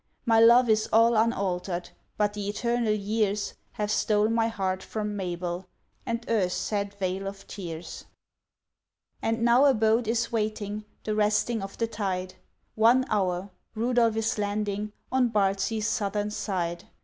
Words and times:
My 0.25 0.39
love 0.39 0.67
is 0.67 0.89
all 0.91 1.15
unaltered, 1.15 1.91
But 2.17 2.33
the 2.33 2.49
eternal 2.49 2.91
years 2.91 3.53
Have 3.73 3.91
stole 3.91 4.29
my 4.29 4.47
heart 4.47 4.81
from 4.81 5.15
Mabel, 5.15 5.67
And 6.07 6.25
earth's 6.27 6.55
sad 6.55 6.95
vale 6.95 7.27
of 7.27 7.45
tears! 7.45 8.05
And 9.21 9.43
now 9.43 9.65
a 9.65 9.75
boat 9.75 10.07
is 10.07 10.31
waiting 10.31 10.85
The 11.03 11.13
resting 11.13 11.61
of 11.61 11.77
the 11.77 11.85
tide, 11.85 12.33
One 12.73 13.05
hour—Rudolph 13.09 14.15
is 14.15 14.39
landing 14.39 14.91
On 15.11 15.29
Bardsey's 15.29 15.85
southern 15.85 16.31
side. 16.31 16.85